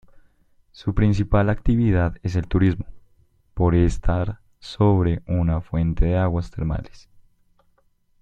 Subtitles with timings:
[0.71, 2.87] Su principal actividad es el turismo,
[3.53, 7.07] por estar sobre una fuente de aguas termales.